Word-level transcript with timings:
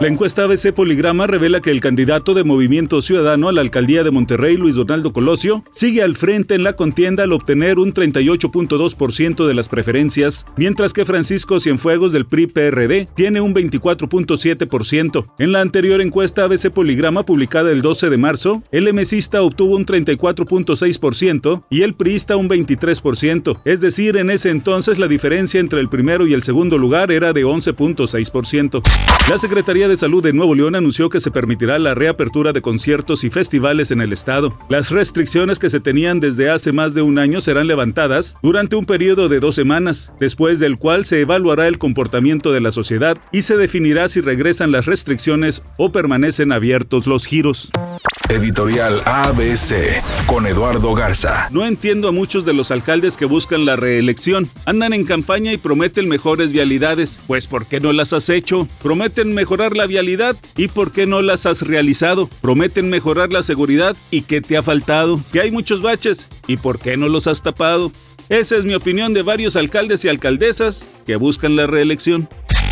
La 0.00 0.06
encuesta 0.06 0.44
ABC 0.44 0.72
Poligrama 0.72 1.26
revela 1.26 1.60
que 1.60 1.72
el 1.72 1.80
candidato 1.80 2.32
de 2.32 2.44
Movimiento 2.44 3.02
Ciudadano 3.02 3.48
a 3.48 3.52
la 3.52 3.62
alcaldía 3.62 4.04
de 4.04 4.12
Monterrey, 4.12 4.56
Luis 4.56 4.76
Donaldo 4.76 5.12
Colosio, 5.12 5.64
sigue 5.72 6.04
al 6.04 6.14
frente 6.14 6.54
en 6.54 6.62
la 6.62 6.74
contienda 6.74 7.24
al 7.24 7.32
obtener 7.32 7.80
un 7.80 7.92
38.2% 7.92 9.44
de 9.44 9.54
las 9.54 9.68
preferencias, 9.68 10.46
mientras 10.56 10.92
que 10.92 11.04
Francisco 11.04 11.58
Cienfuegos 11.58 12.12
del 12.12 12.26
PRI-PRD 12.26 13.08
tiene 13.16 13.40
un 13.40 13.52
24.7%. 13.52 15.26
En 15.40 15.50
la 15.50 15.62
anterior 15.62 16.00
encuesta 16.00 16.44
ABC 16.44 16.70
Poligrama 16.70 17.24
publicada 17.24 17.72
el 17.72 17.82
12 17.82 18.08
de 18.08 18.16
marzo, 18.18 18.62
el 18.70 18.94
MCista 18.94 19.42
obtuvo 19.42 19.74
un 19.74 19.84
34.6% 19.84 21.64
y 21.70 21.82
el 21.82 21.94
priista 21.94 22.36
un 22.36 22.48
23%, 22.48 23.62
es 23.64 23.80
decir, 23.80 24.16
en 24.16 24.30
ese 24.30 24.50
entonces 24.50 25.00
la 25.00 25.08
diferencia 25.08 25.58
entre 25.58 25.80
el 25.80 25.88
primero 25.88 26.28
y 26.28 26.34
el 26.34 26.44
segundo 26.44 26.78
lugar 26.78 27.10
era 27.10 27.32
de 27.32 27.44
11.6%. 27.44 28.80
La 29.28 29.38
Secretaría 29.38 29.87
de 29.88 29.96
Salud 29.96 30.22
de 30.22 30.32
Nuevo 30.32 30.54
León 30.54 30.74
anunció 30.74 31.08
que 31.08 31.20
se 31.20 31.30
permitirá 31.30 31.78
la 31.78 31.94
reapertura 31.94 32.52
de 32.52 32.62
conciertos 32.62 33.24
y 33.24 33.30
festivales 33.30 33.90
en 33.90 34.00
el 34.00 34.12
estado. 34.12 34.56
Las 34.68 34.90
restricciones 34.90 35.58
que 35.58 35.70
se 35.70 35.80
tenían 35.80 36.20
desde 36.20 36.50
hace 36.50 36.72
más 36.72 36.94
de 36.94 37.02
un 37.02 37.18
año 37.18 37.40
serán 37.40 37.66
levantadas 37.66 38.36
durante 38.42 38.76
un 38.76 38.84
periodo 38.84 39.28
de 39.28 39.40
dos 39.40 39.54
semanas, 39.54 40.12
después 40.20 40.60
del 40.60 40.76
cual 40.76 41.04
se 41.04 41.20
evaluará 41.20 41.66
el 41.66 41.78
comportamiento 41.78 42.52
de 42.52 42.60
la 42.60 42.70
sociedad 42.70 43.18
y 43.32 43.42
se 43.42 43.56
definirá 43.56 44.08
si 44.08 44.20
regresan 44.20 44.70
las 44.70 44.86
restricciones 44.86 45.62
o 45.76 45.90
permanecen 45.90 46.52
abiertos 46.52 47.06
los 47.06 47.26
giros. 47.26 47.70
Editorial 48.28 49.00
ABC 49.06 50.02
con 50.26 50.46
Eduardo 50.46 50.92
Garza. 50.92 51.48
No 51.50 51.64
entiendo 51.64 52.08
a 52.08 52.12
muchos 52.12 52.44
de 52.44 52.52
los 52.52 52.70
alcaldes 52.70 53.16
que 53.16 53.24
buscan 53.24 53.64
la 53.64 53.74
reelección. 53.74 54.50
Andan 54.66 54.92
en 54.92 55.06
campaña 55.06 55.50
y 55.54 55.56
prometen 55.56 56.10
mejores 56.10 56.52
vialidades. 56.52 57.18
Pues 57.26 57.46
¿por 57.46 57.64
qué 57.64 57.80
no 57.80 57.90
las 57.94 58.12
has 58.12 58.28
hecho? 58.28 58.68
Prometen 58.82 59.32
mejorar 59.32 59.74
la 59.74 59.86
vialidad 59.86 60.36
y 60.58 60.68
¿por 60.68 60.92
qué 60.92 61.06
no 61.06 61.22
las 61.22 61.46
has 61.46 61.62
realizado? 61.62 62.28
Prometen 62.42 62.90
mejorar 62.90 63.32
la 63.32 63.42
seguridad 63.42 63.96
y 64.10 64.20
¿qué 64.20 64.42
te 64.42 64.58
ha 64.58 64.62
faltado? 64.62 65.18
Que 65.32 65.40
hay 65.40 65.50
muchos 65.50 65.80
baches 65.80 66.28
y 66.46 66.58
¿por 66.58 66.78
qué 66.78 66.98
no 66.98 67.08
los 67.08 67.26
has 67.28 67.40
tapado? 67.40 67.92
Esa 68.28 68.56
es 68.56 68.66
mi 68.66 68.74
opinión 68.74 69.14
de 69.14 69.22
varios 69.22 69.56
alcaldes 69.56 70.04
y 70.04 70.08
alcaldesas 70.08 70.86
que 71.06 71.16
buscan 71.16 71.56
la 71.56 71.66
reelección. 71.66 72.28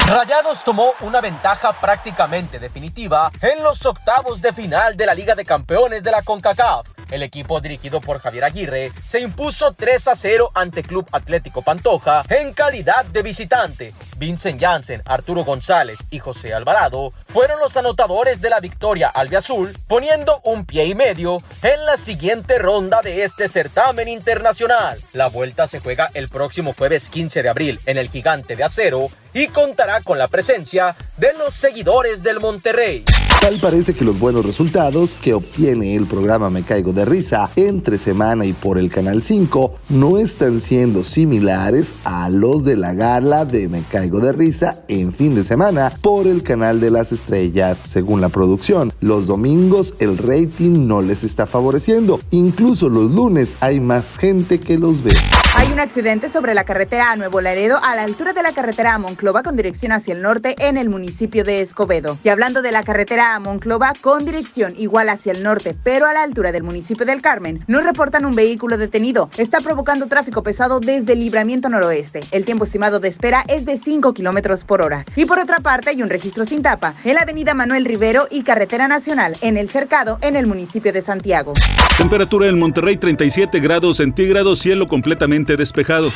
Rayados 0.06 0.62
tomó 0.62 0.92
una 1.00 1.20
ventaja 1.20 1.72
prácticamente 1.72 2.60
definitiva 2.60 3.28
en 3.42 3.60
los 3.64 3.84
octavos 3.84 4.40
de 4.40 4.52
final 4.52 4.96
de 4.96 5.04
la 5.04 5.14
Liga 5.14 5.34
de 5.34 5.44
Campeones 5.44 6.04
de 6.04 6.12
la 6.12 6.22
CONCACAF. 6.22 6.95
El 7.10 7.22
equipo 7.22 7.60
dirigido 7.60 8.00
por 8.00 8.20
Javier 8.20 8.44
Aguirre 8.44 8.92
se 9.06 9.20
impuso 9.20 9.72
3 9.72 10.08
a 10.08 10.14
0 10.14 10.50
ante 10.54 10.82
Club 10.82 11.06
Atlético 11.12 11.62
Pantoja 11.62 12.24
en 12.28 12.52
calidad 12.52 13.04
de 13.04 13.22
visitante. 13.22 13.92
Vincent 14.16 14.60
Janssen, 14.60 15.02
Arturo 15.04 15.44
González 15.44 15.98
y 16.10 16.18
José 16.18 16.52
Alvarado 16.52 17.12
fueron 17.24 17.60
los 17.60 17.76
anotadores 17.76 18.40
de 18.40 18.50
la 18.50 18.60
victoria 18.60 19.08
albiazul, 19.08 19.76
poniendo 19.86 20.40
un 20.44 20.66
pie 20.66 20.86
y 20.86 20.94
medio 20.94 21.38
en 21.62 21.84
la 21.84 21.96
siguiente 21.96 22.58
ronda 22.58 23.02
de 23.02 23.22
este 23.22 23.46
certamen 23.46 24.08
internacional. 24.08 25.00
La 25.12 25.28
vuelta 25.28 25.66
se 25.66 25.80
juega 25.80 26.10
el 26.14 26.28
próximo 26.28 26.74
jueves 26.76 27.08
15 27.08 27.42
de 27.42 27.48
abril 27.48 27.80
en 27.86 27.98
el 27.98 28.08
Gigante 28.08 28.56
de 28.56 28.64
Acero 28.64 29.08
y 29.32 29.48
contará 29.48 30.00
con 30.00 30.18
la 30.18 30.28
presencia 30.28 30.96
de 31.18 31.34
los 31.34 31.54
seguidores 31.54 32.22
del 32.22 32.40
Monterrey. 32.40 33.04
Tal 33.40 33.58
parece 33.60 33.94
que 33.94 34.04
los 34.04 34.18
buenos 34.18 34.44
resultados 34.44 35.16
que 35.16 35.32
obtiene 35.32 35.94
el 35.94 36.06
programa 36.06 36.50
Me 36.50 36.64
Caigo 36.64 36.92
de 36.92 37.04
Risa 37.04 37.48
entre 37.54 37.96
semana 37.96 38.44
y 38.44 38.52
por 38.52 38.76
el 38.76 38.90
Canal 38.90 39.22
5 39.22 39.72
no 39.90 40.18
están 40.18 40.60
siendo 40.60 41.04
similares 41.04 41.94
a 42.04 42.28
los 42.28 42.64
de 42.64 42.76
la 42.76 42.94
gala 42.94 43.44
de 43.44 43.68
Me 43.68 43.82
Caigo 43.82 44.18
de 44.18 44.32
Risa 44.32 44.80
en 44.88 45.12
fin 45.12 45.36
de 45.36 45.44
semana 45.44 45.92
por 46.02 46.26
el 46.26 46.42
Canal 46.42 46.80
de 46.80 46.90
las 46.90 47.12
Estrellas. 47.12 47.80
Según 47.88 48.20
la 48.20 48.30
producción, 48.30 48.92
los 49.00 49.28
domingos 49.28 49.94
el 50.00 50.18
rating 50.18 50.88
no 50.88 51.00
les 51.02 51.22
está 51.22 51.46
favoreciendo. 51.46 52.20
Incluso 52.30 52.88
los 52.88 53.12
lunes 53.12 53.56
hay 53.60 53.78
más 53.78 54.18
gente 54.18 54.58
que 54.58 54.76
los 54.76 55.04
ve. 55.04 55.12
Hay 55.54 55.72
un 55.72 55.80
accidente 55.80 56.28
sobre 56.28 56.52
la 56.52 56.64
carretera 56.64 57.16
Nuevo 57.16 57.40
Laredo 57.40 57.78
a 57.82 57.94
la 57.94 58.02
altura 58.02 58.32
de 58.32 58.42
la 58.42 58.52
carretera 58.52 58.94
a 58.94 58.98
Monclova 58.98 59.42
con 59.42 59.56
dirección 59.56 59.92
hacia 59.92 60.12
el 60.12 60.22
norte 60.22 60.54
en 60.58 60.76
el 60.76 60.90
municipio 60.90 61.44
de 61.44 61.62
Escobedo. 61.62 62.18
Y 62.24 62.28
hablando 62.28 62.60
de 62.60 62.72
la 62.72 62.82
carretera 62.82 63.25
a 63.34 63.40
Monclova 63.40 63.92
con 64.00 64.24
dirección 64.24 64.72
igual 64.76 65.08
hacia 65.08 65.32
el 65.32 65.42
norte, 65.42 65.76
pero 65.82 66.06
a 66.06 66.12
la 66.12 66.22
altura 66.22 66.52
del 66.52 66.62
municipio 66.62 67.06
del 67.06 67.22
Carmen, 67.22 67.64
nos 67.66 67.84
reportan 67.84 68.24
un 68.24 68.34
vehículo 68.34 68.78
detenido. 68.78 69.30
Está 69.36 69.60
provocando 69.60 70.06
tráfico 70.06 70.42
pesado 70.42 70.80
desde 70.80 71.14
el 71.14 71.20
libramiento 71.20 71.68
noroeste. 71.68 72.20
El 72.30 72.44
tiempo 72.44 72.64
estimado 72.64 73.00
de 73.00 73.08
espera 73.08 73.44
es 73.48 73.64
de 73.64 73.78
5 73.78 74.14
kilómetros 74.14 74.64
por 74.64 74.82
hora. 74.82 75.04
Y 75.16 75.24
por 75.24 75.38
otra 75.38 75.58
parte, 75.58 75.90
hay 75.90 76.02
un 76.02 76.08
registro 76.08 76.44
sin 76.44 76.62
tapa 76.62 76.94
en 77.04 77.14
la 77.14 77.22
avenida 77.22 77.54
Manuel 77.54 77.84
Rivero 77.84 78.28
y 78.30 78.42
carretera 78.42 78.88
nacional 78.88 79.36
en 79.40 79.56
el 79.56 79.70
cercado 79.70 80.18
en 80.20 80.36
el 80.36 80.46
municipio 80.46 80.92
de 80.92 81.02
Santiago. 81.02 81.54
Temperatura 81.98 82.48
en 82.48 82.58
Monterrey 82.58 82.96
37 82.96 83.60
grados 83.60 83.96
centígrados, 83.98 84.60
cielo 84.60 84.86
completamente 84.86 85.56
despejado. 85.56 86.10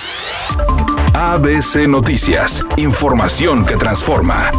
ABC 1.15 1.89
Noticias, 1.89 2.65
información 2.77 3.65
que 3.65 3.77
transforma. 3.77 4.51